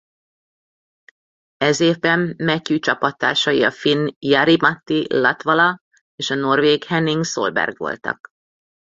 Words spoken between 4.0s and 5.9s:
Jari-Matti Latvala